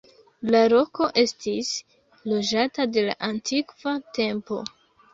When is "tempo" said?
4.21-4.63